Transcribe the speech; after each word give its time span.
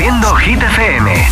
Haciendo 0.00 0.34
Hit 0.36 0.62
FM. 0.62 1.28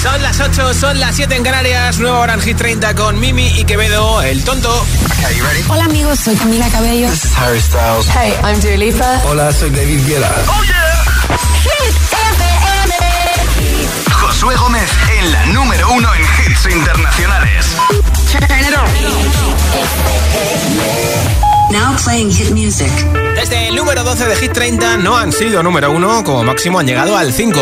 Son 0.00 0.22
las 0.22 0.38
8, 0.38 0.72
son 0.72 1.00
las 1.00 1.16
7 1.16 1.34
en 1.34 1.42
Canarias, 1.42 1.98
nueva 1.98 2.20
hora 2.20 2.34
en 2.34 2.40
Hit 2.40 2.56
30 2.56 2.94
con 2.94 3.18
Mimi 3.18 3.48
y 3.58 3.64
Quevedo, 3.64 4.22
el 4.22 4.44
tonto. 4.44 4.86
Hola 5.68 5.86
amigos, 5.86 6.20
soy 6.20 6.36
Camila 6.36 6.68
Cabello. 6.68 7.10
This 7.10 7.24
is 7.24 7.36
Harry 7.36 7.60
Styles. 7.60 8.06
Hey, 8.14 8.32
I'm 8.44 8.60
Dua 8.60 8.76
Lipa. 8.76 9.22
Hola, 9.24 9.52
soy 9.52 9.70
David 9.70 10.06
Guetta. 10.06 10.32
Oh 10.46 10.62
yeah. 10.62 11.04
Hit 11.64 11.96
FM. 12.12 12.94
Josué 14.12 14.54
Gómez 14.54 14.88
en 15.18 15.32
la 15.32 15.46
número 15.46 15.90
uno 15.90 16.14
en 16.14 16.22
hits 16.22 16.64
internacionales. 16.70 17.74
Now 21.70 21.96
playing 22.02 22.30
hit 22.30 22.50
music. 22.50 22.90
Desde 23.34 23.68
el 23.68 23.76
número 23.76 24.02
12 24.02 24.26
de 24.26 24.36
Hit 24.36 24.52
30 24.52 24.96
no 24.98 25.16
han 25.16 25.32
sido 25.32 25.62
número 25.62 25.92
uno, 25.92 26.24
como 26.24 26.42
máximo 26.42 26.78
han 26.78 26.86
llegado 26.86 27.16
al 27.16 27.32
5. 27.32 27.60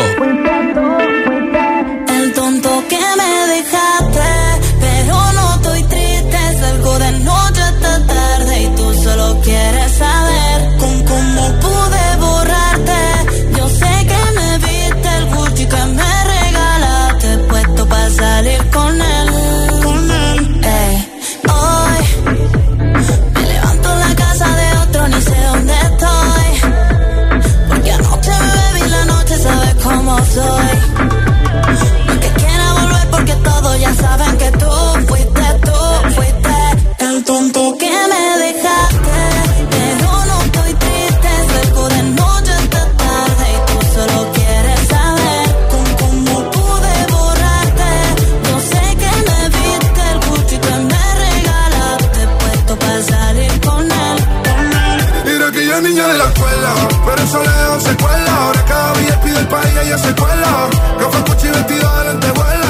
Y 59.97 59.99
ella 59.99 60.07
se 60.07 60.15
cuela. 60.15 60.69
fue 61.11 61.21
Gucci 61.21 61.47
vestida 61.47 62.03
de 62.03 62.09
lentejuela 62.09 62.67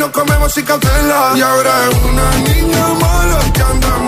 no 0.00 0.10
comemos 0.12 0.52
sin 0.52 0.64
cautela. 0.64 1.32
Y 1.36 1.40
ahora 1.40 1.70
es 1.90 1.96
una 2.10 2.30
niña 2.48 2.88
mala 3.00 3.38
que 3.52 3.62
anda 3.62 3.98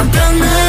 Sorprende 0.00 0.59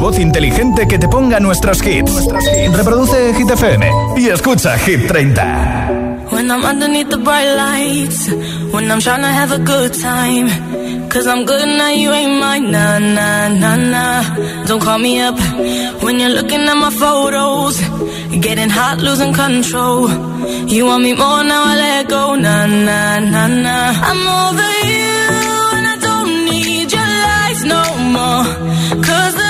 altavoz 0.00 0.18
inteligente 0.18 0.88
que 0.88 0.98
te 0.98 1.08
ponga 1.08 1.38
nuestros 1.40 1.82
hits. 1.86 2.26
Reproduce 2.72 3.34
Hit 3.34 3.50
FM 3.50 3.90
y 4.16 4.28
escucha 4.28 4.78
Hit 4.78 5.06
30. 5.06 6.28
When 6.30 6.50
I'm 6.50 6.64
underneath 6.64 7.10
the 7.10 7.18
bright 7.18 7.54
lights, 7.54 8.30
when 8.72 8.90
I'm 8.90 9.00
trying 9.00 9.20
to 9.20 9.28
have 9.28 9.52
a 9.52 9.58
good 9.58 9.92
time. 9.92 10.48
Cause 11.10 11.26
I'm 11.26 11.44
good 11.44 11.66
now, 11.66 11.90
you 11.90 12.10
ain't 12.12 12.40
mine. 12.40 12.70
Nah, 12.70 12.98
nah, 12.98 13.48
nah, 13.48 13.76
nah. 13.76 14.64
Don't 14.64 14.80
call 14.80 14.98
me 14.98 15.20
up 15.20 15.38
when 16.02 16.18
you're 16.18 16.30
looking 16.30 16.62
at 16.62 16.76
my 16.76 16.90
photos. 16.90 17.78
Getting 18.40 18.70
hot, 18.70 19.00
losing 19.00 19.34
control. 19.34 20.08
You 20.66 20.86
want 20.86 21.02
me 21.02 21.12
more 21.12 21.44
now, 21.44 21.64
I 21.66 21.76
let 21.76 22.08
go. 22.08 22.36
Nah, 22.36 22.66
nah, 22.66 23.18
nah, 23.18 23.48
nah. 23.48 23.92
I'm 24.08 24.22
over 24.46 24.72
you, 24.92 25.20
and 25.76 25.86
I 25.92 25.96
don't 26.00 26.44
need 26.46 26.90
your 26.90 27.10
lies 27.26 27.64
no 27.64 27.82
more. 28.16 28.44
Cause 29.04 29.34
the 29.34 29.49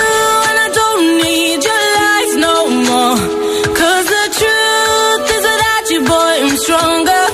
and 0.49 0.59
I 0.65 0.69
don't 0.81 1.05
need 1.23 1.59
your 1.69 1.85
lies 1.99 2.33
no 2.47 2.55
more. 2.89 3.17
Cause 3.79 4.07
the 4.15 4.25
truth 4.39 5.25
is 5.37 5.45
you, 5.93 6.01
boy, 6.05 6.35
I'm 6.45 6.57
stronger. 6.65 7.25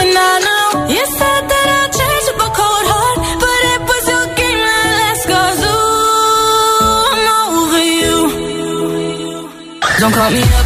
And 0.00 0.10
I 0.30 0.34
know 0.46 0.66
you 0.94 1.04
said 1.18 1.42
that 1.52 1.66
I'd 1.80 1.90
change 1.98 2.26
cold 2.58 2.86
heart. 2.92 3.18
But 3.42 3.60
it 3.74 3.80
was 3.90 4.04
your 4.12 4.26
game 4.38 4.60
that 4.60 4.92
ooh, 5.74 7.12
I'm 7.12 7.24
over 7.40 7.84
you. 8.00 8.18
Don't 10.00 10.12
call 10.12 10.30
me 10.30 10.42
up, 10.42 10.65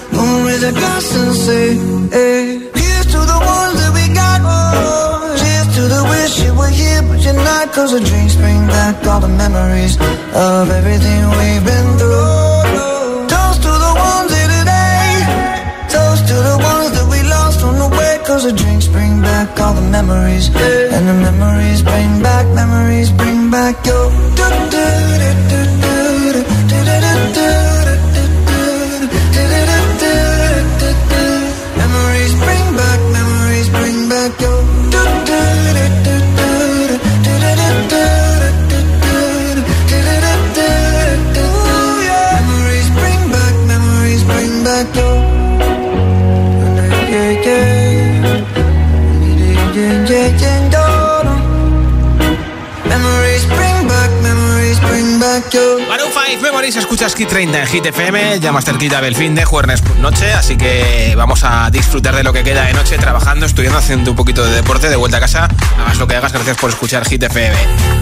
Gonna 0.31 0.47
raise 0.47 0.63
a 0.63 0.71
glass 0.71 1.15
and 1.19 1.35
say, 1.35 1.67
hey. 2.15 2.45
Here's 2.81 3.07
to 3.13 3.19
the 3.31 3.39
ones 3.55 3.75
that 3.81 3.91
we 3.97 4.05
got. 4.15 4.39
Oh, 4.47 5.35
cheers 5.39 5.67
to 5.75 5.83
the 5.91 6.01
wish 6.11 6.33
you 6.43 6.51
were 6.55 6.71
here, 6.71 7.01
but 7.03 7.19
you're 7.19 7.41
not. 7.49 7.73
Cause 7.75 7.91
the 7.91 7.99
drinks 7.99 8.35
bring 8.35 8.65
back 8.67 8.95
all 9.07 9.19
the 9.19 9.27
memories 9.27 9.99
of 10.31 10.71
everything 10.71 11.19
we've 11.35 11.65
been 11.71 11.89
through. 11.99 13.27
Toast 13.27 13.59
to 13.67 13.73
the 13.85 13.93
ones 14.07 14.31
here 14.31 14.51
today. 14.55 15.11
Toast 15.91 16.23
to 16.31 16.37
the 16.49 16.57
ones 16.63 16.89
that 16.95 17.07
we 17.11 17.19
lost 17.27 17.59
on 17.67 17.75
the 17.83 17.89
way. 17.97 18.13
Cause 18.23 18.43
the 18.47 18.55
drinks 18.55 18.87
bring 18.87 19.19
back 19.19 19.59
all 19.59 19.73
the 19.73 19.87
memories. 19.97 20.47
And 20.95 21.03
the 21.11 21.17
memories 21.27 21.81
bring 21.83 22.23
back, 22.23 22.45
memories 22.55 23.11
bring 23.11 23.51
back 23.51 23.75
your. 23.85 24.31
países 56.71 56.85
escuchas 57.05 57.29
30 57.31 57.59
en 57.61 57.67
Hit 57.67 57.85
FM, 57.87 58.39
ya 58.39 58.51
más 58.51 58.63
cerquita 58.63 59.01
del 59.01 59.15
fin 59.15 59.33
de 59.33 59.43
jueves 59.43 59.81
noche, 59.99 60.33
así 60.33 60.55
que 60.55 61.15
vamos 61.17 61.43
a 61.43 61.71
disfrutar 61.71 62.15
de 62.15 62.23
lo 62.23 62.31
que 62.31 62.43
queda 62.43 62.65
de 62.65 62.73
noche, 62.73 62.95
trabajando, 62.99 63.47
estudiando, 63.47 63.79
haciendo 63.79 64.11
un 64.11 64.15
poquito 64.15 64.45
de 64.45 64.51
deporte, 64.51 64.87
de 64.87 64.95
vuelta 64.95 65.17
a 65.17 65.19
casa, 65.19 65.47
hagas 65.79 65.97
lo 65.97 66.05
que 66.05 66.15
hagas, 66.15 66.31
gracias 66.31 66.57
por 66.57 66.69
escuchar 66.69 67.03
Hit 67.07 67.23
FM. 67.23 67.55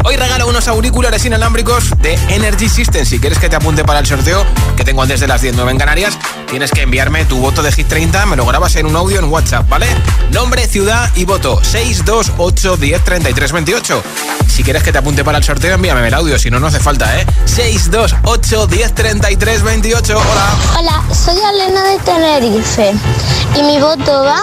Hoy 0.03 0.17
regalo 0.17 0.47
unos 0.47 0.67
auriculares 0.67 1.23
inalámbricos 1.23 1.91
de 2.01 2.15
Energy 2.29 2.67
System, 2.67 3.05
si 3.05 3.19
quieres 3.19 3.39
que 3.39 3.47
te 3.47 3.55
apunte 3.55 3.85
para 3.85 3.99
el 3.99 4.05
sorteo 4.05 4.45
que 4.75 4.83
tengo 4.83 5.01
antes 5.01 5.21
de 5.21 5.27
las 5.27 5.41
10.09 5.41 5.71
en 5.71 5.77
Canarias, 5.77 6.17
tienes 6.49 6.71
que 6.71 6.81
enviarme 6.81 7.23
tu 7.23 7.37
voto 7.37 7.63
de 7.63 7.71
Hit 7.71 7.87
30, 7.87 8.25
me 8.25 8.35
lo 8.35 8.45
grabas 8.45 8.75
en 8.75 8.85
un 8.85 8.97
audio 8.97 9.19
en 9.19 9.25
WhatsApp, 9.25 9.69
¿vale? 9.69 9.87
Nombre, 10.31 10.67
ciudad 10.67 11.09
y 11.15 11.23
voto, 11.23 11.63
628 11.63 12.75
10 12.75 13.03
33 13.03 13.51
28. 13.53 14.03
Si 14.47 14.63
quieres 14.63 14.83
que 14.83 14.91
te 14.91 14.97
apunte 14.97 15.23
para 15.23 15.37
el 15.37 15.43
sorteo, 15.43 15.75
envíame 15.75 16.05
el 16.05 16.13
audio, 16.13 16.37
si 16.37 16.49
no, 16.49 16.59
no 16.59 16.67
hace 16.67 16.79
falta, 16.79 17.17
¿eh? 17.17 17.25
628 17.45 18.67
10 18.67 18.88
3328. 18.93 20.17
Hola. 20.17 20.57
Hola, 20.79 21.03
soy 21.13 21.35
Elena 21.37 21.83
de 21.83 21.99
Tenerife 21.99 22.93
y 23.55 23.63
mi 23.63 23.79
voto 23.79 24.23
va 24.23 24.41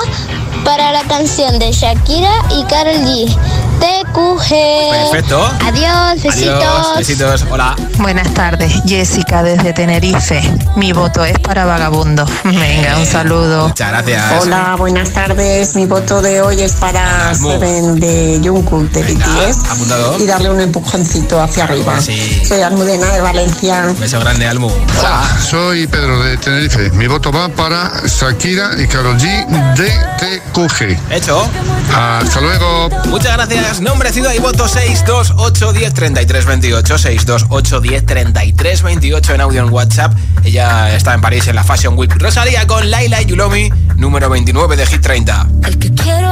para 0.65 0.93
la 0.93 1.03
canción 1.05 1.59
de 1.59 1.73
Shakira 1.73 2.33
y 2.51 2.65
Karol 2.65 2.97
G 3.05 3.37
TQG. 3.79 4.51
Perfecto. 4.91 5.51
Adiós, 5.65 6.23
besitos. 6.23 6.97
Besitos. 6.99 7.45
Hola. 7.51 7.77
Buenas 7.99 8.33
tardes, 8.35 8.73
Jessica 8.87 9.43
desde 9.43 9.73
Tenerife. 9.73 10.41
Mi 10.77 10.93
voto 10.93 11.25
es 11.25 11.39
para 11.39 11.65
Vagabundo. 11.65 12.27
Venga, 12.45 12.97
un 12.99 13.07
saludo. 13.07 13.69
Muchas 13.69 13.89
gracias. 13.91 14.43
Hola, 14.43 14.77
buenas 14.77 15.11
tardes. 15.11 15.75
Mi 15.75 15.87
voto 15.87 16.23
de 16.23 16.43
hoy 16.43 16.61
es 16.63 16.73
para 16.73 17.35
Seven 17.35 17.99
de 18.01 18.41
Jungkook 18.45 18.91
de 18.91 19.03
BTS. 19.03 20.21
Y 20.21 20.27
darle 20.27 20.51
un 20.51 20.61
empujoncito 20.61 21.41
hacia 21.41 21.65
arriba. 21.65 22.01
Soy 22.01 22.61
Almudena 22.63 23.13
de 23.13 23.21
Valencia. 23.21 23.85
Un 23.89 23.99
beso 23.99 24.21
grande, 24.21 24.47
Almu. 24.47 24.71
Ah, 25.05 25.25
soy 25.41 25.87
Pedro 25.87 26.23
de 26.23 26.37
Tenerife. 26.39 26.91
Mi 26.91 27.07
voto 27.07 27.33
va 27.33 27.49
para 27.49 27.91
Shakira 28.07 28.71
y 28.79 28.87
Karol 28.87 29.19
G 29.19 29.47
de 29.77 29.91
TQG. 30.19 31.13
Hecho. 31.13 31.49
Hasta 31.95 32.41
luego. 32.41 32.89
Muchas 33.07 33.33
gracias 33.33 33.66
ganas. 33.67 33.81
Nombre, 33.81 34.13
ciudad 34.13 34.33
y 34.35 34.39
voto 34.39 34.69
628 34.69 35.73
10 35.73 35.95
33 35.95 36.47
28. 36.47 36.99
628 36.99 37.81
10 37.81 38.07
33 38.07 38.83
28 38.83 39.35
en 39.35 39.41
audio 39.41 39.63
en 39.63 39.73
WhatsApp. 39.73 40.13
Ella 40.45 40.95
está 40.95 41.15
en 41.15 41.21
París 41.21 41.47
en 41.49 41.57
la 41.57 41.65
Fashion 41.65 41.97
Week. 41.97 42.15
Rosalía 42.19 42.67
con 42.67 42.91
Laila 42.91 43.23
Yulomi, 43.23 43.71
número 43.97 44.29
29 44.29 44.77
de 44.77 44.87
Hit 44.87 45.01
30. 45.01 45.49
El 45.65 45.79
que 45.79 45.93
quiero 45.95 46.31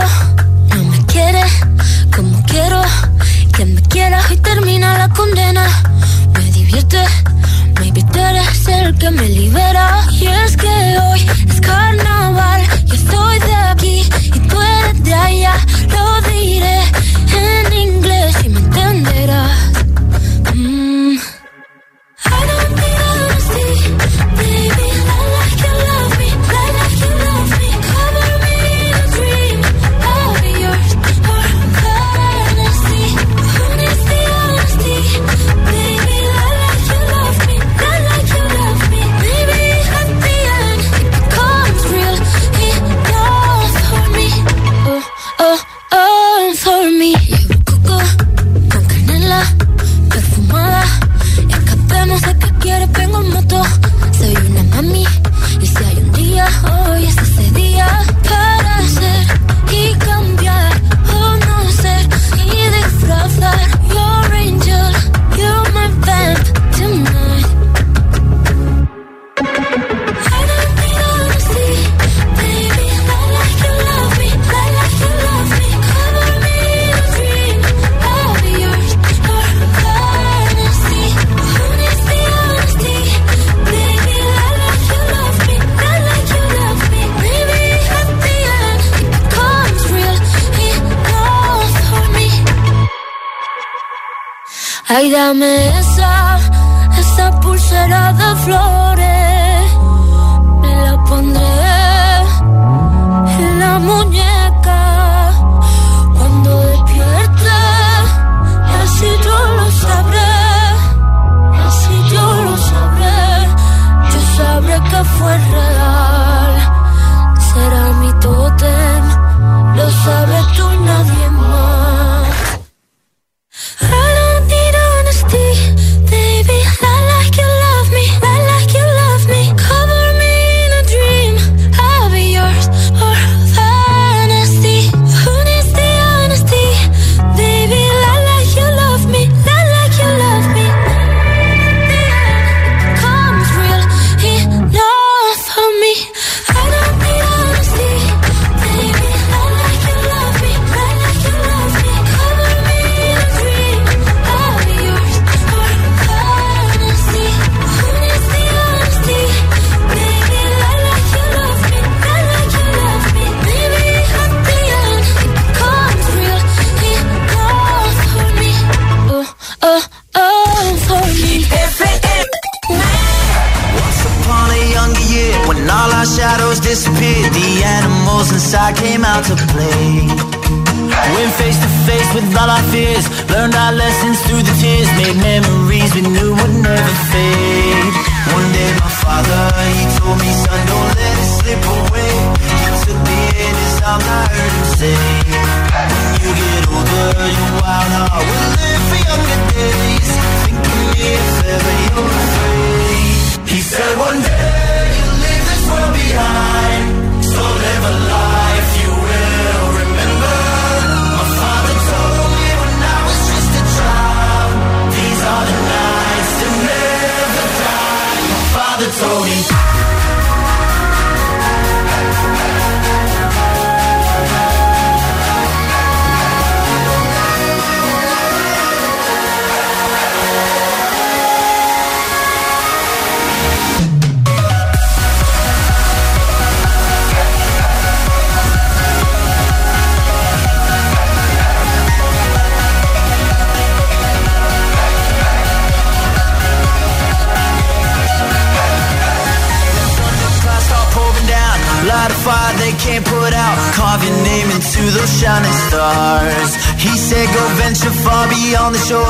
no 0.75 0.85
me 0.85 1.05
quiere 1.07 1.43
como 2.15 2.43
quiero 2.47 2.83
que 3.57 3.65
me 3.67 3.83
quiera 3.83 4.21
y 4.31 4.37
termina 4.37 4.99
la 4.99 5.09
condena. 5.09 5.67
Me 6.35 6.51
divierte, 6.53 7.05
me 7.81 7.89
eres 7.89 8.69
el 8.69 8.97
que 8.97 9.11
me 9.11 9.29
libera. 9.29 10.07
Y 10.13 10.27
es 10.27 10.57
que 10.57 10.69
hoy 10.69 11.27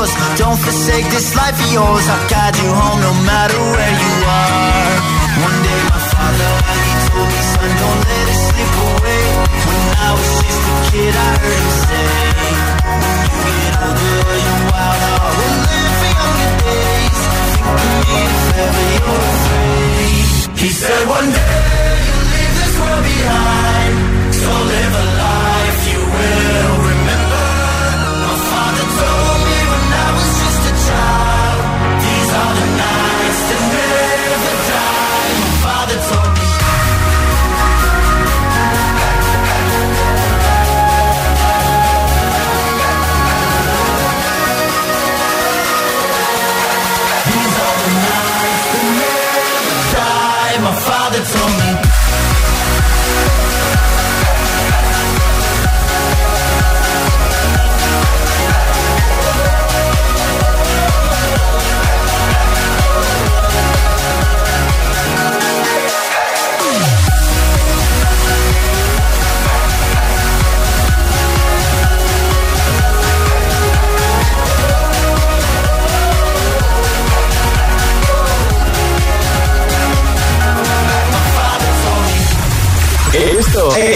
shores. 0.05 0.39
Don't 0.39 0.57
forsake 0.57 1.05
this 1.05 1.35
life 1.35 1.53
of 1.53 1.73
yours. 1.73 2.07
I'll 2.07 2.29
guide 2.29 2.55
you 2.57 2.69
home 2.69 3.01
no 3.01 3.13
matter 3.25 3.57
where 3.57 3.91
you 3.91 4.25
are. 4.27 4.44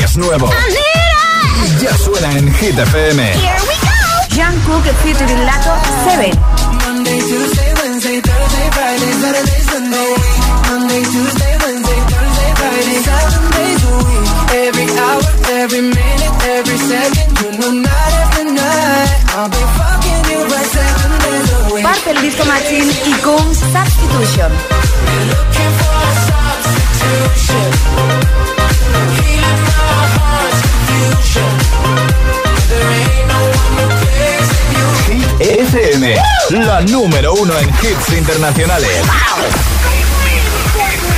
Es 0.10 0.18
nuevo. 0.18 0.50
Ya 1.82 1.96
suena 1.98 2.32
en 2.38 2.54
Hit 2.56 2.78
FM. 2.78 3.24
Here 3.24 3.56
we 3.68 3.76
go. 3.86 3.90
Jungkook 4.36 4.86
featuring 5.04 5.46
Lato 5.46 5.74
7. 6.06 6.32
Monday, 6.86 7.20
Tuesday, 7.20 7.74
Wednesday, 7.82 8.22
Thursday, 8.22 8.70
Friday, 8.72 9.14
Saturday, 9.22 9.62
Sunday. 9.72 10.16
Monday, 10.70 11.04
Tuesday, 11.04 11.58
Wednesday, 11.64 12.00
Thursday, 12.10 12.50
Friday, 12.60 12.98
seven 13.06 13.44
days 13.58 13.82
a 13.84 13.92
week. 14.08 14.30
Every 14.66 14.88
hour, 14.98 15.22
every 15.62 15.82
minute, 15.82 16.34
every 16.58 16.78
second. 16.90 17.30
You 17.42 17.52
know, 17.60 17.72
night 17.86 18.14
after 18.24 18.46
night. 18.46 19.10
I'll 19.38 19.50
be 19.50 19.64
fucking 19.78 20.24
you 20.32 20.40
right 20.50 20.70
seven 20.78 21.12
days 21.26 21.50
a 21.54 21.74
week. 21.74 21.84
Parte 21.86 22.10
el 22.12 22.22
disco 22.22 22.46
Machine 22.46 22.92
y 23.06 23.14
Kungs 23.22 23.58
Substitution. 23.60 24.52
Looking 25.30 25.74
for 25.80 25.94
a 26.02 26.14
substitution. 26.30 27.70
Healing 29.20 29.60
FM, 35.40 36.16
la 36.52 36.82
número 36.82 37.34
uno 37.34 37.54
en 37.60 37.70
hits 37.70 38.14
internacionales. 38.18 38.90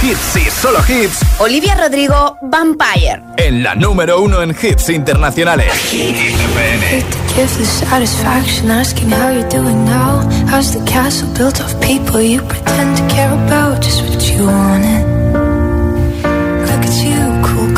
Hits 0.03 0.35
y 0.35 0.49
solo 0.49 0.79
hits 0.87 1.19
Olivia 1.39 1.75
Rodrigo, 1.75 2.37
Vampire. 2.41 3.21
en 3.37 3.63
la 3.63 3.75
número 3.75 4.19
uno 4.21 4.41
en 4.41 4.51
hits 4.51 4.89
internacionales. 4.89 5.71
FM. 5.91 7.03
Give 7.35 7.47
the 7.57 7.65
satisfaction 7.65 8.71
asking 8.71 9.11
how 9.11 9.29
you're 9.31 9.47
doing 9.49 9.85
now. 9.85 10.21
How's 10.49 10.73
the 10.73 10.83
castle 10.91 11.27
built 11.37 11.59
of 11.59 11.73
people 11.81 12.21
you 12.21 12.41
pretend 12.43 12.97
to 12.97 13.07
care 13.13 13.31
about? 13.31 13.81
Just 13.81 14.01
what 14.03 14.21
you 14.29 14.45
wanted. 14.45 15.11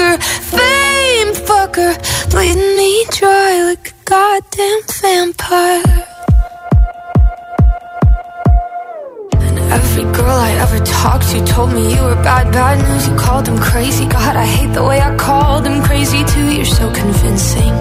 sucker, 0.00 0.22
fame 0.56 1.32
fucker, 1.46 1.92
bleeding 2.30 2.76
me 2.76 3.04
dry 3.10 3.62
like 3.68 3.88
a 3.88 3.94
goddamn 4.04 4.80
vampire. 5.00 6.06
And 9.46 9.58
every 9.78 10.04
girl 10.16 10.38
I 10.48 10.52
ever 10.64 10.84
talked 10.84 11.28
to 11.30 11.44
told 11.44 11.72
me 11.72 11.94
you 11.94 12.02
were 12.02 12.20
bad, 12.22 12.52
bad 12.52 12.78
news. 12.86 13.08
You 13.08 13.16
called 13.16 13.44
them 13.46 13.58
crazy. 13.58 14.06
God, 14.06 14.36
I 14.36 14.46
hate 14.46 14.72
the 14.74 14.84
way 14.84 15.00
I 15.00 15.16
called 15.16 15.64
them 15.64 15.82
crazy 15.82 16.24
too. 16.24 16.46
You're 16.56 16.74
so 16.80 16.92
convincing. 16.92 17.74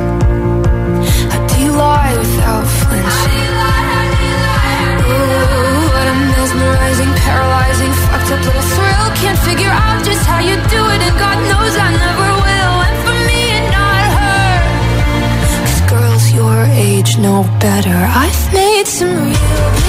How 1.32 1.42
do 1.48 1.72
lie 1.72 2.16
without 2.18 2.66
flinching? 2.80 3.48
Ooh, 5.10 5.88
what 5.94 6.08
a 6.08 6.16
mesmerizing, 6.32 7.14
paralyzing, 7.24 7.94
fucked 8.04 8.32
up 8.34 8.46
little 8.46 8.62
thrill. 8.62 8.89
Can't 9.22 9.40
figure 9.40 9.74
out 9.86 10.00
just 10.06 10.24
how 10.26 10.40
you 10.40 10.56
do 10.56 10.82
it, 10.94 11.02
and 11.08 11.16
God 11.26 11.38
knows 11.50 11.74
I 11.88 11.90
never 12.06 12.30
will. 12.46 12.76
And 12.88 12.96
for 13.04 13.18
me 13.30 13.42
and 13.58 13.68
not 13.78 14.04
her, 14.18 14.52
'cause 15.60 15.82
girls 15.94 16.26
your 16.40 16.58
age 16.88 17.12
know 17.18 17.40
better. 17.60 18.00
I've 18.24 18.44
made 18.54 18.88
some 18.88 19.14
real 19.26 19.89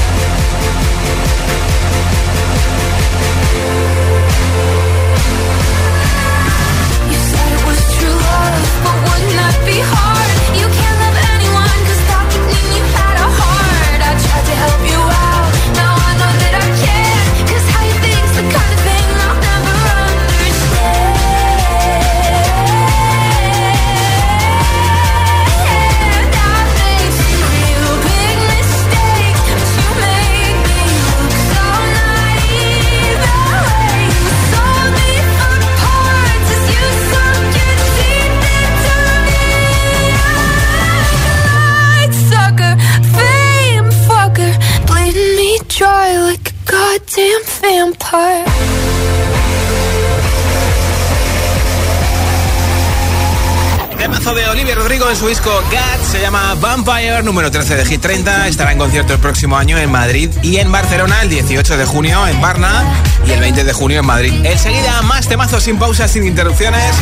Olivia 54.51 54.75
Rodrigo 54.75 55.09
en 55.09 55.15
su 55.15 55.29
disco 55.29 55.49
God 55.49 56.05
se 56.05 56.19
llama 56.19 56.55
Vampire, 56.55 57.23
número 57.23 57.49
13 57.49 57.77
de 57.77 57.85
Hit 57.85 58.01
30. 58.01 58.49
Estará 58.49 58.73
en 58.73 58.77
concierto 58.77 59.13
el 59.13 59.19
próximo 59.19 59.55
año 59.55 59.77
en 59.77 59.89
Madrid 59.89 60.29
y 60.41 60.57
en 60.57 60.69
Barcelona 60.69 61.21
el 61.21 61.29
18 61.29 61.77
de 61.77 61.85
junio 61.85 62.27
en 62.27 62.41
Barna 62.41 62.83
y 63.25 63.31
el 63.31 63.39
20 63.39 63.63
de 63.63 63.71
junio 63.71 63.99
en 64.01 64.05
Madrid. 64.05 64.33
Enseguida, 64.43 65.01
más 65.03 65.29
temazos 65.29 65.63
sin 65.63 65.79
pausas, 65.79 66.11
sin 66.11 66.27
interrupciones. 66.27 66.93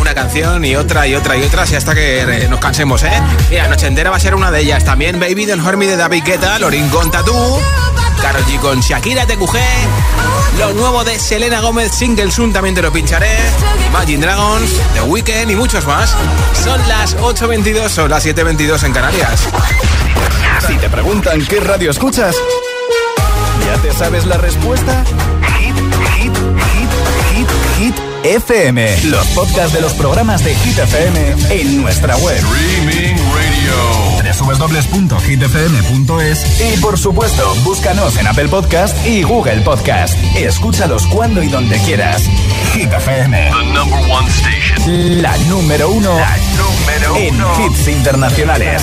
Una 0.00 0.12
canción 0.12 0.64
y 0.64 0.74
otra 0.74 1.06
y 1.06 1.14
otra 1.14 1.36
y 1.36 1.44
otra, 1.44 1.62
así 1.62 1.76
hasta 1.76 1.94
que 1.94 2.48
nos 2.50 2.58
cansemos, 2.58 3.04
¿eh? 3.04 3.22
Mira, 3.48 3.68
Noche 3.68 3.86
Entera 3.86 4.10
va 4.10 4.16
a 4.16 4.20
ser 4.20 4.34
una 4.34 4.50
de 4.50 4.60
ellas. 4.60 4.84
También 4.84 5.20
Baby 5.20 5.46
Don't 5.46 5.64
Hurt 5.64 5.78
Me 5.78 5.86
de 5.86 5.96
David 5.96 6.24
Guetta, 6.24 6.58
Lorin 6.58 6.88
con 6.88 7.12
Tattoo, 7.12 7.60
Karol 8.20 8.44
G 8.46 8.58
con 8.58 8.80
Shakira 8.80 9.24
TQG, 9.24 9.56
lo 10.58 10.72
nuevo 10.74 11.04
de 11.04 11.18
Selena 11.18 11.60
Gómez, 11.60 11.92
Single 11.92 12.30
Soon 12.30 12.52
también 12.52 12.74
te 12.74 12.82
lo 12.82 12.92
pincharé, 12.92 13.36
Imagine 13.88 14.26
Dragons, 14.26 14.70
The 14.94 15.02
Weeknd 15.02 15.50
y 15.50 15.56
muchos 15.56 15.86
más. 15.86 16.14
Son 16.62 16.80
las 16.88 17.16
8.22 17.16 17.98
o 17.98 18.08
las 18.08 18.26
7.22 18.26 18.84
en 18.84 18.92
Canarias. 18.92 19.48
Si 20.66 20.76
te 20.76 20.88
preguntan 20.90 21.44
qué 21.46 21.60
radio 21.60 21.90
escuchas, 21.90 22.34
¿ya 23.66 23.80
te 23.80 23.92
sabes 23.92 24.26
la 24.26 24.38
respuesta? 24.38 25.04
Hit, 25.58 25.76
hit, 26.16 26.36
hit, 26.74 26.90
hit, 27.34 27.48
hit. 27.78 27.94
FM. 28.24 29.04
Los 29.04 29.26
podcasts 29.28 29.72
de 29.72 29.80
los 29.80 29.92
programas 29.94 30.42
de 30.44 30.54
Hit 30.54 30.78
FM 30.78 31.36
en 31.50 31.82
nuestra 31.82 32.16
web. 32.16 32.36
Streaming 32.36 33.16
Radio. 33.16 33.17
www.hitfm.es 34.38 36.60
y 36.60 36.76
por 36.80 36.98
supuesto, 36.98 37.54
búscanos 37.64 38.16
en 38.16 38.26
Apple 38.26 38.48
Podcast 38.48 38.96
y 39.06 39.22
Google 39.22 39.60
Podcast. 39.62 40.14
Escúchalos 40.36 41.06
cuando 41.06 41.42
y 41.42 41.48
donde 41.48 41.78
quieras. 41.80 42.22
Hit 42.72 42.92
FM. 42.92 43.50
The 43.50 43.64
number 43.72 43.98
one 44.10 44.28
station. 44.28 45.22
La 45.22 45.36
número 45.48 45.90
uno, 45.90 46.14
La 46.14 46.36
número 46.56 47.16
en 47.16 47.34
hits 47.64 47.88
internacionales. 47.88 48.82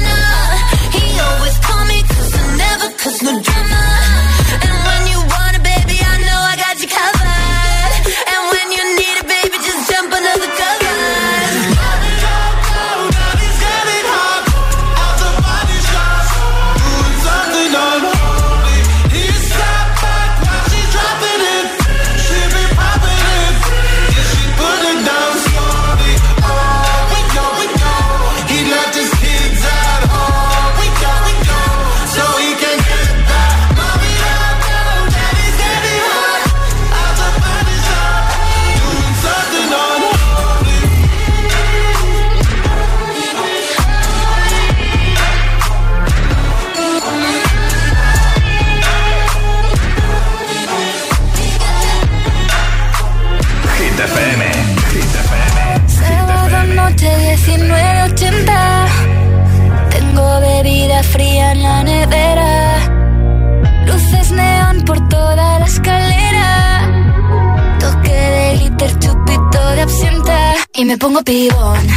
Me 70.91 70.97
pongo 70.97 71.23
pibón. 71.23 71.87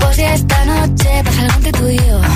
Pues 0.00 0.16
ya 0.16 0.34
esta 0.34 0.64
noche 0.64 1.22
pasa 1.24 1.42
algo 1.42 1.54
entre 1.54 1.72
tú 1.72 1.88
y 1.88 1.96
yo 1.98 2.35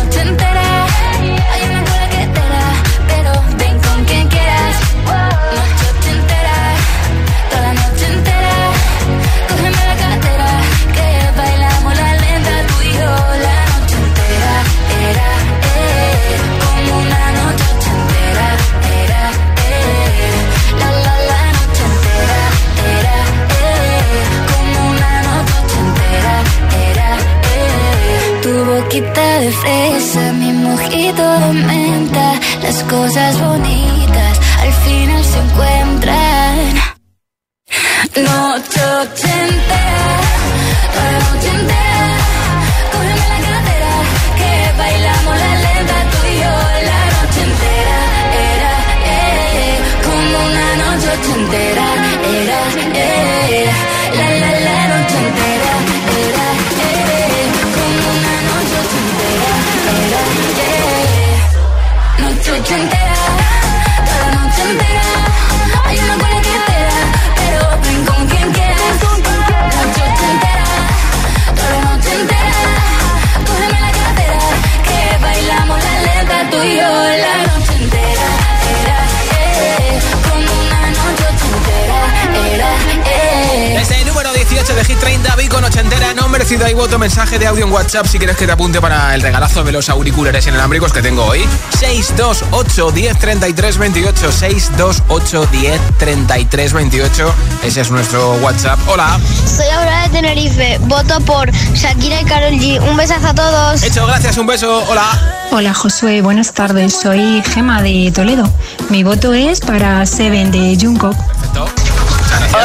WhatsApp 87.71 88.05
si 88.05 88.17
quieres 88.17 88.35
que 88.35 88.45
te 88.45 88.51
apunte 88.51 88.81
para 88.81 89.15
el 89.15 89.21
regalazo 89.21 89.63
de 89.63 89.71
los 89.71 89.89
auriculares 89.89 90.45
inalámbricos 90.45 90.91
que 90.91 91.01
tengo 91.01 91.23
hoy. 91.23 91.47
628 91.79 92.91
10 92.91 93.17
33 93.17 93.77
28 93.77 94.31
628 94.31 95.47
10 95.51 95.81
33 95.97 96.73
28 96.73 97.35
Ese 97.63 97.81
es 97.81 97.91
nuestro 97.91 98.33
WhatsApp. 98.35 98.79
Hola. 98.87 99.19
Soy 99.45 99.67
Aurora 99.69 100.03
de 100.03 100.09
Tenerife. 100.09 100.77
Voto 100.81 101.19
por 101.21 101.49
Shakira 101.51 102.21
y 102.21 102.25
Karol 102.25 102.53
G. 102.53 102.81
Un 102.89 102.97
besazo 102.97 103.27
a 103.27 103.33
todos. 103.33 103.83
Hecho, 103.83 104.05
gracias, 104.05 104.37
un 104.37 104.47
beso. 104.47 104.83
Hola. 104.89 105.05
Hola 105.51 105.73
Josué, 105.73 106.21
buenas 106.21 106.53
tardes. 106.53 106.93
Soy 106.93 107.41
Gema 107.53 107.81
de 107.81 108.11
Toledo. 108.13 108.49
Mi 108.89 109.03
voto 109.03 109.33
es 109.33 109.59
para 109.59 110.05
Seven 110.05 110.51
de 110.51 110.77
Jungkook. 110.79 111.15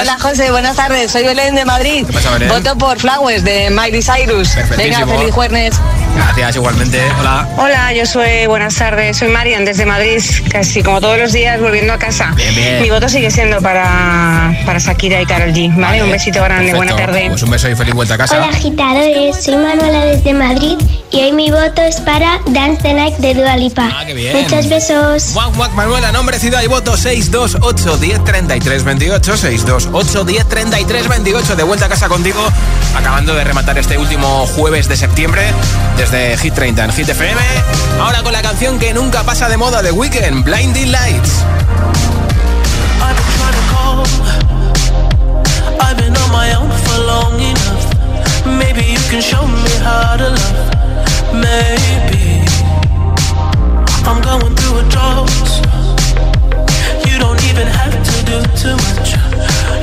Hola 0.01 0.19
José, 0.21 0.51
buenas 0.51 0.77
tardes. 0.77 1.11
Soy 1.11 1.25
Belén 1.25 1.55
de 1.55 1.65
Madrid. 1.65 2.05
pasa, 2.13 2.31
Belén? 2.33 2.49
Voto 2.49 2.77
por 2.77 2.99
Flowers 2.99 3.43
de 3.45 3.71
Miley 3.71 4.03
Cyrus. 4.03 4.55
Venga, 4.77 5.07
feliz 5.07 5.33
jueves. 5.33 5.75
Gracias, 6.15 6.57
igualmente. 6.57 7.01
Hola. 7.21 7.49
Hola, 7.57 7.93
yo 7.93 8.07
soy, 8.07 8.47
buenas 8.47 8.75
tardes, 8.75 9.17
soy 9.17 9.29
Marian 9.29 9.65
desde 9.65 9.85
Madrid, 9.87 10.23
casi 10.51 10.83
como 10.83 11.01
todos 11.01 11.19
los 11.19 11.33
días 11.33 11.61
volviendo 11.61 11.93
a 11.93 11.99
casa. 11.99 12.33
Bien, 12.37 12.55
bien. 12.55 12.83
Mi 12.83 12.91
voto 12.91 13.09
sigue 13.09 13.31
siendo 13.31 13.61
para, 13.61 14.55
para 14.65 14.79
Shakira 14.79 15.21
y 15.21 15.27
Karol 15.27 15.53
G. 15.53 15.75
¿vale? 15.79 16.03
Un 16.03 16.11
besito 16.11 16.43
grande, 16.43 16.75
buena 16.75 16.93
Perfecto. 16.97 17.13
tarde. 17.13 17.31
Pues 17.31 17.43
un 17.43 17.51
beso 17.51 17.69
y 17.71 17.75
feliz 17.75 17.95
vuelta 17.95 18.15
a 18.15 18.19
casa. 18.19 18.37
Hola 18.37 18.49
agitadores, 18.49 19.45
soy 19.45 19.57
Manuela 19.57 20.05
desde 20.07 20.33
Madrid 20.35 20.79
y 21.17 21.21
hoy 21.23 21.33
mi 21.33 21.51
voto 21.51 21.81
es 21.81 21.99
para 22.03 22.41
Dance 22.47 22.83
the 22.83 22.93
Night 22.93 23.17
de 23.17 23.33
Dua 23.33 23.57
Lipa. 23.57 23.89
Ah, 23.91 24.05
qué 24.05 24.13
bien. 24.13 24.37
Muchos 24.37 24.69
besos. 24.69 25.33
Guac, 25.33 25.55
guac, 25.57 25.73
Manuela, 25.73 26.13
nombre, 26.13 26.39
ciudad 26.39 26.63
y 26.63 26.67
voto 26.67 26.95
628 26.95 27.97
10 27.97 28.25
33 28.25 28.85
28 28.85 29.37
628 29.37 30.25
10 30.25 30.47
33 30.47 31.09
28 31.09 31.57
De 31.57 31.63
vuelta 31.63 31.87
a 31.87 31.89
casa 31.89 32.09
contigo, 32.09 32.41
acabando 32.95 33.35
de 33.35 33.45
rematar 33.45 33.79
este 33.79 33.97
último 33.97 34.47
jueves 34.57 34.89
de 34.89 34.97
septiembre 34.99 35.43
desde 35.97 36.37
Hit 36.37 36.53
30 36.53 36.85
en 36.85 36.93
Hit 36.93 37.09
FM. 37.09 37.41
Ahora 37.99 38.23
con 38.23 38.33
la 38.33 38.43
canción 38.43 38.79
que 38.79 38.93
nunca 38.93 39.23
pasa 39.23 39.49
de 39.49 39.57
moda 39.57 39.81
de 39.81 39.93
Weekend, 39.93 40.45
Blinding 40.45 40.93
Lights. 40.93 41.45
I've 43.01 43.17
been 43.17 43.25
trying 43.39 43.55
to 43.55 43.65
call. 43.73 44.05
I've 45.81 45.97
been 45.97 46.15
on 46.15 46.31
my 46.31 46.53
own 46.55 46.71
for 46.71 46.99
long 47.05 47.41
enough. 47.41 48.47
Maybe 48.47 48.83
you 48.83 49.01
can 49.09 49.23
show 49.23 49.47
me 49.47 49.71
how 49.83 50.17
to 50.19 50.29
love. 50.29 50.76
Maybe 51.37 52.41
I'm 54.09 54.23
going 54.23 54.55
through 54.57 54.79
a 54.79 54.85
drought. 54.89 55.29
You 57.07 57.19
don't 57.19 57.43
even 57.45 57.67
have 57.67 57.93
to 57.93 58.15
do 58.25 58.39
too 58.57 58.77
much. 58.87 59.09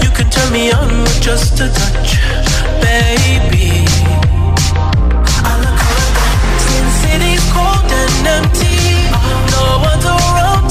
You 0.04 0.10
can 0.18 0.30
turn 0.32 0.51
me 0.51 0.72
on 0.72 0.89
with 1.04 1.22
just 1.22 1.60
a 1.60 1.70
touch, 1.70 2.18
baby. 2.82 3.86
I 5.45 5.54
look 5.62 5.80
around, 5.89 6.16
cold 7.54 7.91
and 8.01 8.28
empty. 8.38 9.10
No 9.54 9.66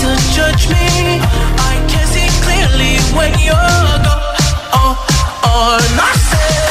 to 0.03 0.11
judge 0.35 0.69
me. 0.69 1.21
I 1.71 1.75
can 1.89 2.07
see 2.11 2.29
clearly 2.43 2.99
when 3.17 3.33
you're 3.39 3.95
gone. 4.03 4.35
Oh, 4.75 4.97
oh, 5.45 5.79
and 5.79 6.62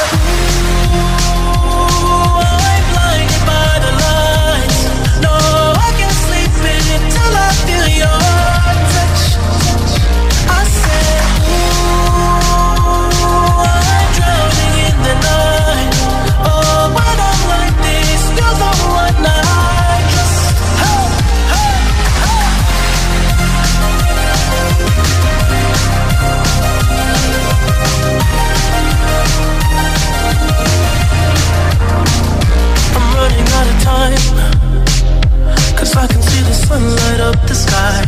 Cause 35.91 36.03
I 36.03 36.07
can 36.07 36.21
see 36.21 36.41
the 36.43 36.53
sun 36.53 36.83
light 36.95 37.19
up 37.19 37.35
the 37.49 37.53
sky. 37.53 37.99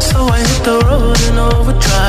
So 0.00 0.18
I 0.28 0.38
hit 0.38 0.64
the 0.64 0.78
road 0.88 1.20
in 1.28 1.36
overdrive, 1.36 2.07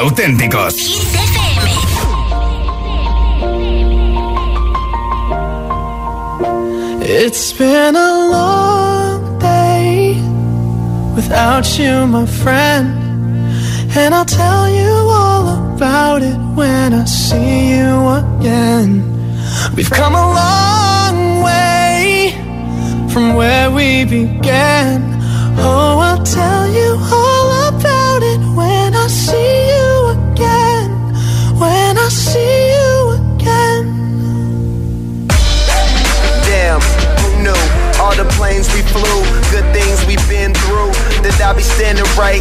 auténticos. 0.00 0.76
It's 7.02 7.52
been 7.52 7.96
a 7.96 8.12
long 8.30 9.38
day 9.38 10.14
without 11.14 11.78
you, 11.78 12.06
my 12.06 12.26
friend. 12.26 12.59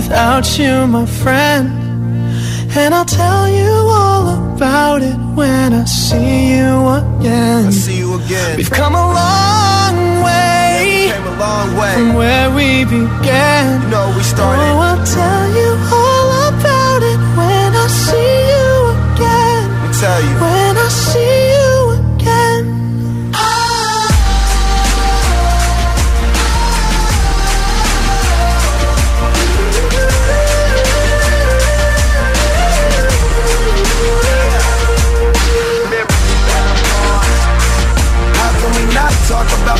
without 0.00 0.58
you, 0.58 0.86
my 0.86 1.04
friend. 1.04 1.68
And 2.80 2.94
I'll 2.94 3.10
tell 3.22 3.44
you 3.60 3.72
all 4.00 4.26
about 4.54 5.02
it 5.02 5.18
when 5.38 5.74
I 5.74 5.84
see 5.84 6.54
you 6.54 6.70
again. 7.00 7.66
I 7.66 7.70
see 7.70 7.98
you 7.98 8.14
again. 8.20 8.56
We've 8.56 8.70
come 8.70 8.94
a 8.94 9.06
long 9.22 9.96
way. 10.26 11.06
Yeah, 11.06 11.12
came 11.12 11.26
a 11.34 11.36
long 11.46 11.68
way 11.80 11.94
from 11.94 12.14
where 12.20 12.48
we 12.58 12.68
began. 12.84 13.82
You 13.82 13.88
know 13.94 14.06
we 14.16 14.22
started. 14.22 14.70
Oh, 14.72 14.86
I'll 14.88 15.04
tell 15.20 15.44
you 15.58 15.70
all 15.98 16.28
about 16.52 17.00
it 17.12 17.20
when 17.38 17.70
I 17.84 17.86
see 18.04 18.34
you 18.52 18.70
again. 19.00 19.64
Let 19.82 19.94
tell 20.00 20.20
you. 20.26 20.34
When 20.42 20.59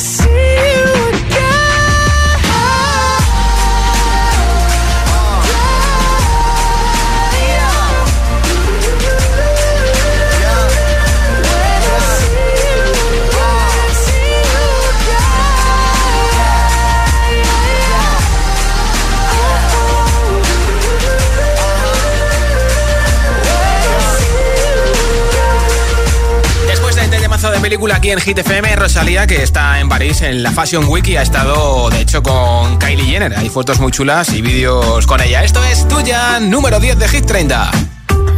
see 0.00 0.24
you 0.30 0.89
película 27.70 27.94
aquí 27.94 28.10
en 28.10 28.18
Hit 28.18 28.36
FM, 28.36 28.74
Rosalía, 28.74 29.28
que 29.28 29.44
está 29.44 29.78
en 29.78 29.88
París 29.88 30.22
en 30.22 30.42
la 30.42 30.50
Fashion 30.50 30.88
y 31.04 31.14
ha 31.14 31.22
estado, 31.22 31.88
de 31.88 32.00
hecho, 32.00 32.20
con 32.20 32.76
Kylie 32.80 33.04
Jenner. 33.04 33.38
Hay 33.38 33.48
fotos 33.48 33.78
muy 33.78 33.92
chulas 33.92 34.32
y 34.32 34.42
vídeos 34.42 35.06
con 35.06 35.20
ella. 35.20 35.44
Esto 35.44 35.62
es 35.62 35.86
tuya, 35.86 36.40
número 36.40 36.80
10 36.80 36.98
de 36.98 37.06
Hit 37.06 37.26
30. 37.26 37.70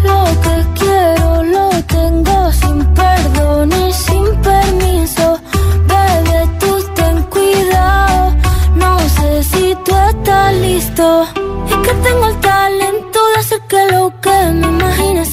Lo 0.04 0.24
que 0.42 0.80
quiero 0.80 1.42
lo 1.44 1.70
tengo 1.84 2.52
sin 2.52 2.84
perdón 2.92 3.72
y 3.72 3.92
sin 3.94 4.36
permiso. 4.42 5.40
Bebé, 5.86 6.50
tú 6.60 6.84
ten 6.94 7.22
cuidado. 7.22 8.36
No 8.76 8.98
sé 9.08 9.44
si 9.44 9.74
tú 9.82 9.96
estás 10.10 10.54
listo. 10.56 11.26
Es 11.70 11.76
que 11.88 11.94
tengo 12.06 12.26
el 12.28 12.36
talento 12.40 13.18
de 13.34 13.40
hacer 13.40 13.60
que 13.66 13.92
lo 13.92 14.12
que 14.20 14.52
me 14.52 14.66
imagines 14.66 15.32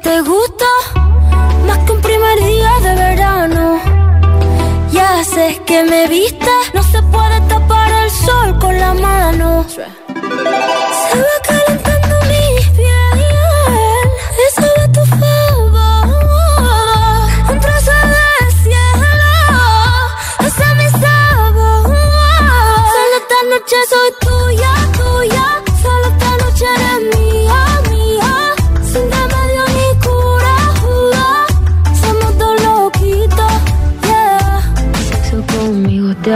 sé 0.00 0.08
que 0.08 0.08
te 0.08 0.20
gusta 0.22 0.64
día 2.36 2.72
de 2.82 2.94
verano. 2.94 3.80
Ya 4.92 5.24
sé 5.24 5.60
que 5.66 5.84
me 5.84 6.06
viste, 6.08 6.39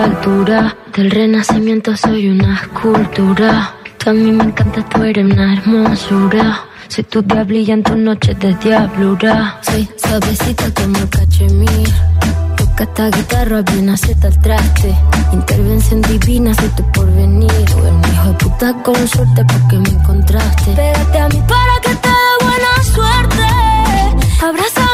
altura. 0.05 0.77
Del 0.95 1.11
renacimiento 1.11 1.97
soy 1.97 2.29
una 2.29 2.55
escultura. 2.55 3.75
a 4.07 4.13
mí 4.13 4.33
me 4.33 4.45
encanta, 4.45 4.87
tú 4.89 5.03
eres 5.03 5.25
una 5.25 5.55
hermosura. 5.55 6.61
Soy 6.89 7.05
tu 7.05 7.23
diablilla 7.23 7.75
en 7.75 7.83
tus 7.83 7.97
noches 7.97 8.39
de 8.39 8.55
diablura. 8.55 9.59
Soy 9.63 9.89
suavecita 9.97 10.67
como 10.75 10.99
el 10.99 11.09
cachemir. 11.09 11.89
Toca 12.57 12.85
esta 12.85 13.11
guitarra, 13.11 13.63
bien 13.63 13.89
acepta 13.89 14.29
el 14.29 14.39
traste. 14.41 14.95
Intervención 15.33 16.03
divina, 16.03 16.55
soy 16.55 16.69
tu 16.77 16.85
porvenir. 16.93 17.51
Tú 17.51 17.79
eres 17.79 17.93
un 17.93 18.13
hijo 18.13 18.29
de 18.29 18.35
puta 18.35 18.75
con 18.83 19.09
suerte 19.09 19.45
porque 19.45 19.77
me 19.79 19.89
encontraste. 19.89 20.73
Pégate 20.73 21.19
a 21.19 21.29
mí 21.29 21.43
para 21.49 21.75
que 21.83 21.95
te 21.97 22.09
dé 22.09 22.45
buena 22.45 22.73
suerte. 22.95 23.47
Abrázame 24.43 24.94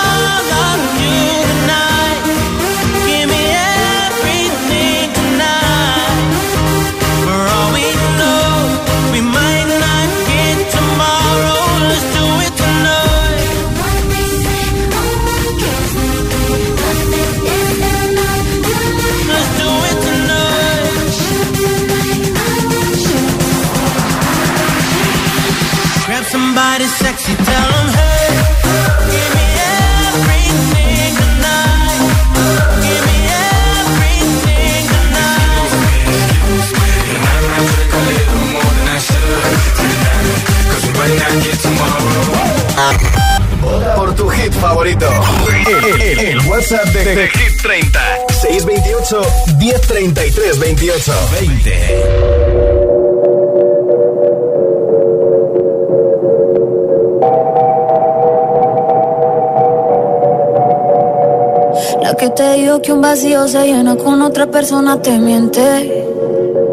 Por 43.95 44.15
tu 44.15 44.27
hit 44.29 44.53
favorito. 44.53 45.07
El, 45.67 46.01
el- 46.01 46.19
el 46.19 46.39
WhatsApp 46.49 46.85
de, 46.87 47.15
de 47.15 47.27
Hit 47.29 47.61
30. 47.61 47.99
628 48.41 49.21
1033 49.59 50.59
28 50.59 51.13
20. 51.39 53.11
La 62.01 62.15
que 62.15 62.29
te 62.29 62.53
dijo 62.53 62.81
que 62.81 62.91
un 62.93 63.01
vacío 63.01 63.47
se 63.47 63.65
llena 63.65 63.95
con 63.95 64.21
otra 64.21 64.47
persona 64.47 65.01
te 65.01 65.17
miente. 65.17 66.05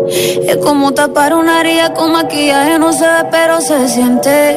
Es 0.08 0.56
como 0.56 0.92
tapar 0.94 1.34
una 1.34 1.60
herida 1.60 1.92
con 1.92 2.12
maquillaje, 2.12 2.78
no 2.78 2.92
se 2.92 3.04
ve, 3.04 3.24
pero 3.30 3.60
se 3.60 3.88
siente. 3.88 4.56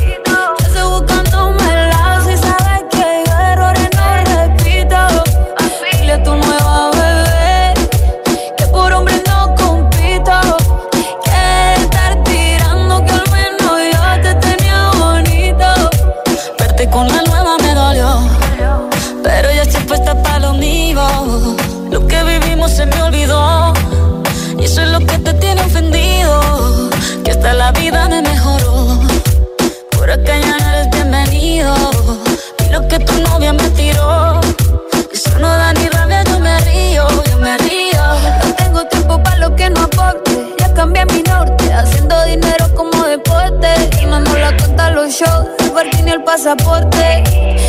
Pasaporte. 46.31 47.23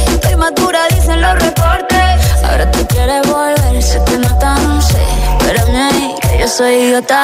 Estoy 0.06 0.36
madura, 0.36 0.86
dicen 0.90 1.20
los 1.20 1.34
reportes. 1.34 2.20
Ahora 2.48 2.70
tú 2.70 2.86
quieres 2.86 3.22
volver, 3.28 3.82
se 3.82 3.98
te 4.00 4.16
nota, 4.18 4.54
no 4.54 4.80
sé. 4.80 5.02
Espérame 5.40 5.76
ahí, 5.90 6.14
que 6.20 6.38
yo 6.38 6.46
soy 6.46 6.74
idiota. 6.74 7.22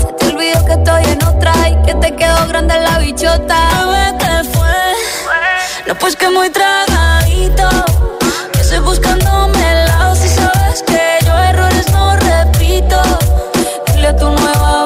Se 0.00 0.12
te 0.18 0.26
olvidó 0.26 0.64
que 0.64 0.72
estoy 0.72 1.04
en 1.04 1.24
otra 1.24 1.52
y 1.68 1.76
que 1.86 1.94
te 1.94 2.16
quedó 2.16 2.48
grande 2.48 2.74
la 2.80 2.98
bichota. 2.98 3.56
Bebé, 3.78 4.18
¿qué 4.18 4.48
fue? 4.52 4.78
No, 5.86 5.94
pues 5.94 6.16
que 6.16 6.28
muy 6.28 6.50
tragadito. 6.50 7.68
Que 8.52 8.60
estoy 8.62 8.80
buscándome 8.80 9.72
el 9.72 9.86
lado 9.86 10.16
si 10.16 10.28
sabes 10.28 10.82
que 10.88 11.24
yo 11.24 11.34
errores 11.50 11.86
no 11.92 12.16
repito. 12.16 13.00
Dile 13.92 14.08
a 14.08 14.16
tu 14.16 14.28
nueva 14.28 14.85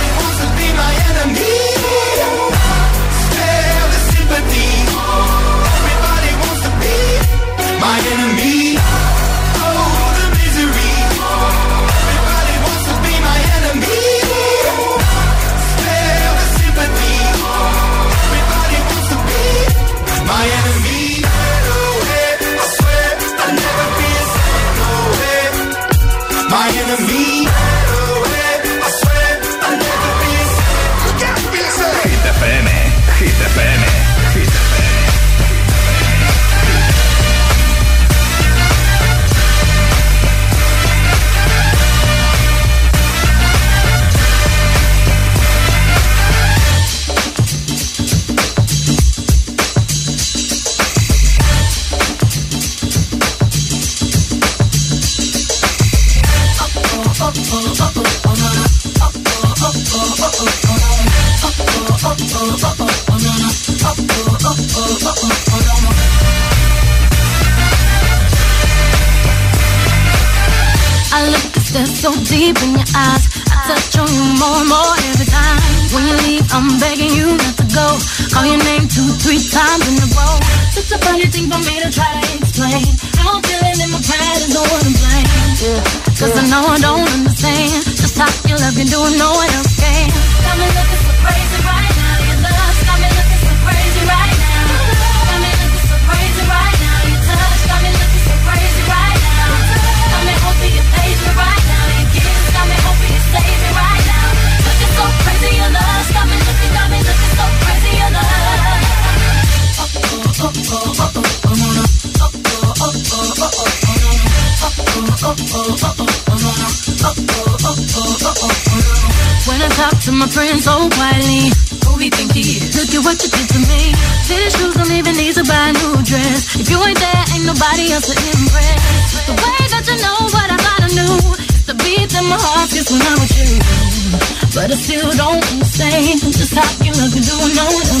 still 134.81 135.11
don't 135.11 135.45
understand 135.53 136.17
just 136.33 136.55
how 136.55 136.65
you 136.83 136.91
love 136.97 137.13
to 137.13 137.21
do 137.21 137.37
no 137.53 138.00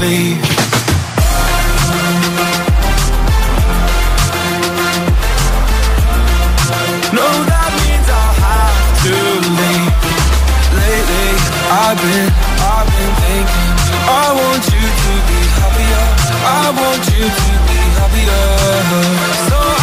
To. 0.00 0.40
No, 7.12 7.28
that 7.44 7.70
means 7.84 8.08
I'll 8.08 8.36
have 8.40 8.76
to 9.04 9.14
leave. 9.60 9.92
Lately, 10.72 11.30
I've 11.68 12.00
been, 12.00 12.32
I've 12.64 12.88
been 12.96 13.12
thinking. 13.20 13.68
I 14.08 14.32
want 14.40 14.64
you 14.72 14.84
to 15.04 15.12
be 15.28 15.40
happier. 15.60 16.06
I 16.48 16.72
want 16.80 17.04
you 17.12 17.24
to 17.28 17.52
be 17.68 17.80
happier. 18.00 18.48
So 19.52 19.79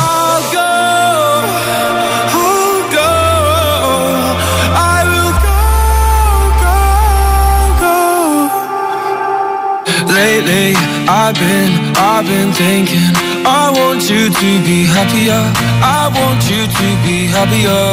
Lately, 10.18 10.74
I've 11.06 11.36
been, 11.36 11.94
I've 11.96 12.26
been 12.26 12.52
thinking. 12.52 13.14
I 13.46 13.70
want 13.70 14.10
you 14.10 14.34
to 14.34 14.50
be 14.66 14.90
happier. 14.90 15.44
I 15.78 16.10
want 16.10 16.42
you 16.50 16.66
to 16.66 16.88
be 17.06 17.30
happier. 17.30 17.86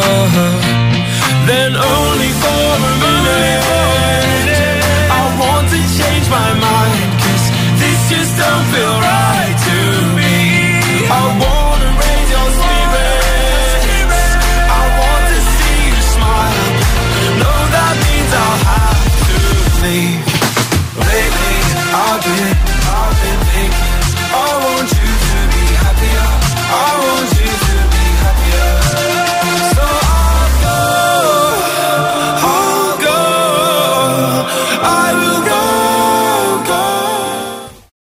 Then 1.45 1.77
only 1.77 2.33
for 2.41 2.64
a 2.81 2.93
minute. 3.05 3.64
I 5.20 5.22
want 5.37 5.68
to 5.68 5.81
change 5.99 6.27
my 6.31 6.51
mind. 6.64 7.12
Cause 7.20 7.45
this 7.77 8.01
just 8.09 8.33
don't 8.41 8.64
feel 8.72 8.97
right 9.05 9.24